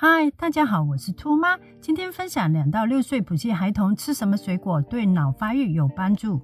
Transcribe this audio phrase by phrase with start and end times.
[0.00, 1.58] 嗨，大家好，我是兔妈。
[1.80, 6.40] 今天分享两到六岁普系孩童吃什么水果对脑发育有帮助。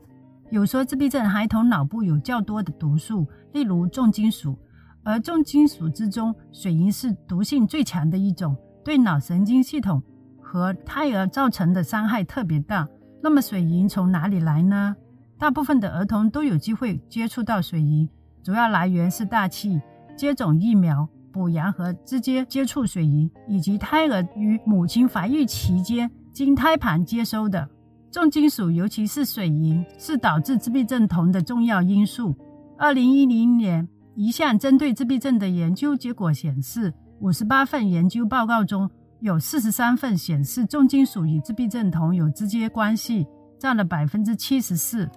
[0.51, 4.59] 有说自闭症孩童脑部有较多的毒素，例如重金属，
[5.05, 10.03] 而重金属之中，水银是毒性最强的一种，对脑神经系统
[10.43, 12.89] 和胎儿造成的伤害特别大。
[13.23, 14.97] 那么水银从哪里来呢？
[15.39, 18.09] 大部分的儿童都有机会接触到水银，
[18.43, 19.81] 主要来源是大气、
[20.17, 21.09] 接种疫苗。
[21.35, 27.69] 补牙和直接接触水银，以及胎儿与母亲怀孕期间经胎盘接收的
[28.13, 32.33] 重金属，尤其是水银，是导致自闭症童的重要因素。
[32.79, 38.89] 二零一零年，一项针对自闭症的研究结果显示，五十八份研究报告中
[39.19, 43.27] 有四十三份显示重金属与自闭症童有直接关系，
[43.59, 45.11] 占了百分之七十四。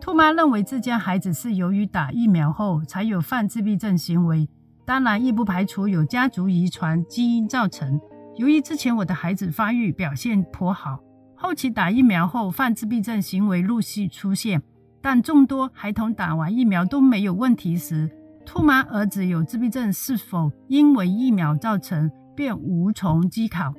[0.00, 4.48] 兔妈认为自家孩子是由于打疫苗后才有犯自闭症行为。
[4.86, 8.00] 当然，亦不排除有家族遗传基因造成。
[8.36, 10.98] 由于之前我的孩子发育表现颇好，
[11.34, 14.62] 后期打疫苗后犯自闭症行为陆续出现，
[15.00, 18.10] 但众多孩童打完疫苗都没有问题时，
[18.44, 23.72] 兔妈儿子有自闭症是否因为疫苗造成，便无从稽考。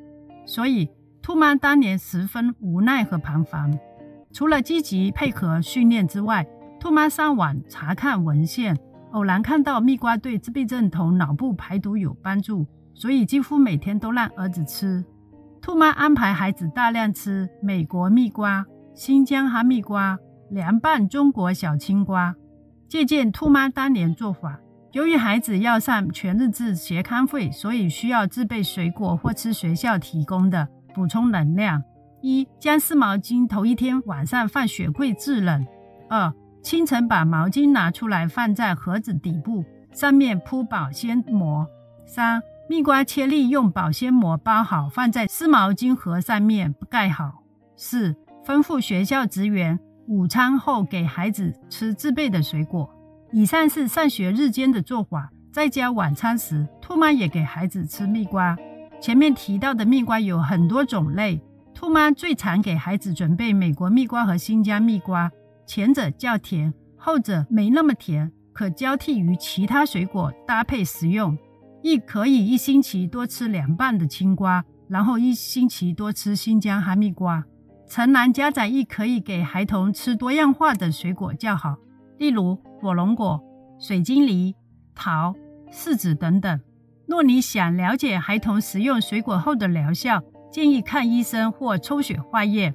[0.45, 0.89] 所以，
[1.21, 3.77] 兔妈当年十分无奈和彷徨。
[4.31, 6.47] 除了积极配合训练之外，
[6.79, 8.77] 兔妈上网查看文献。
[9.15, 15.05] 偶然看到蜜瓜对自闭症童脑部排毒有帮助，所以几乎每天都让儿子吃。
[15.61, 20.19] 兔妈安排孩子大量吃美国蜜瓜、新疆哈密瓜、
[20.51, 22.35] 凉拌中国小青瓜，
[22.89, 24.59] 借鉴兔妈当年做法。
[24.91, 31.81] 由于孩子要上全日制协康会，所以需要自备水果或吃学校提供的补充能量。
[32.21, 35.65] 一、将湿毛巾头一天晚上放雪柜制冷。
[36.09, 36.33] 二、
[36.65, 41.63] 清晨把毛巾拿出来放在盒子底部，上面铺保鲜膜。
[42.07, 47.43] 三、蜜瓜切粒，用保鲜膜包好，放在湿毛巾盒上面盖好。
[47.75, 52.89] 四、吩咐学校职员午餐后给孩子吃自备的水果。
[53.31, 55.29] 以上是上学日间的做法。
[55.53, 58.57] 在家晚餐时，兔妈也给孩子吃蜜瓜。
[58.99, 61.39] 前面提到的蜜瓜有很多种类，
[61.75, 65.31] 兔妈最常给孩子准备美国蜜瓜和新疆蜜瓜。
[65.65, 71.37] 前者较甜，后者没那么甜，可交替与其他水果搭配食用。
[71.81, 77.43] 亦可以一星期多吃两瓣的青瓜，然后一星期多吃新疆哈密瓜。
[77.87, 81.77] 成男家长亦可以给孩童吃多样化的水果较好，
[82.17, 83.39] 例如火龙果、
[83.79, 84.55] 水晶梨、
[84.95, 85.35] 桃、
[85.71, 86.59] 柿子等等。
[87.07, 92.73] 若你想了解孩童食用水果后的疗效，建议看医生或抽血化验。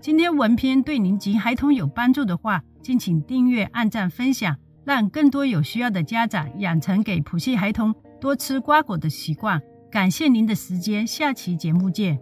[0.00, 9.60] 今天文篇对您及孩童有帮助的话，敬请订阅、按赞、分享，让更多有需要的家长养成给普系孩童多吃瓜果的习惯。
[9.90, 12.20] 感谢您的时间，下期节目见。